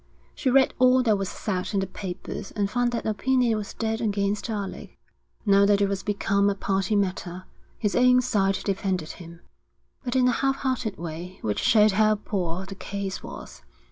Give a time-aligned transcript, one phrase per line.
[0.33, 4.01] She read all that was said in the papers and found that opinion was dead
[4.01, 4.97] against Alec.
[5.45, 7.43] Now that it was become a party matter,
[7.77, 9.41] his own side defended him;
[10.03, 13.61] but in a half hearted way, which showed how poor the case was.